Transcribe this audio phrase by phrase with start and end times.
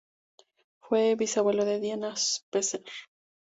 [0.79, 2.83] Fue bisabuelo de Diana Spencer.